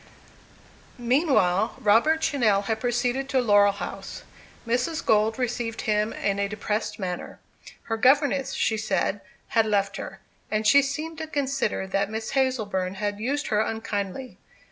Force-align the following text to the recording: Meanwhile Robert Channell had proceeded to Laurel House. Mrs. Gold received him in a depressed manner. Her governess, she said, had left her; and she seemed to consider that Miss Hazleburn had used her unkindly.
Meanwhile 0.97 1.75
Robert 1.77 2.21
Channell 2.21 2.63
had 2.63 2.79
proceeded 2.79 3.29
to 3.29 3.39
Laurel 3.39 3.71
House. 3.73 4.23
Mrs. 4.65 5.05
Gold 5.05 5.37
received 5.37 5.81
him 5.81 6.11
in 6.11 6.39
a 6.39 6.47
depressed 6.49 6.97
manner. 6.97 7.39
Her 7.83 7.97
governess, 7.97 8.53
she 8.55 8.77
said, 8.77 9.21
had 9.49 9.67
left 9.67 9.97
her; 9.97 10.19
and 10.49 10.65
she 10.65 10.81
seemed 10.81 11.19
to 11.19 11.27
consider 11.27 11.85
that 11.85 12.09
Miss 12.09 12.31
Hazleburn 12.31 12.95
had 12.95 13.19
used 13.19 13.49
her 13.49 13.61
unkindly. 13.61 14.39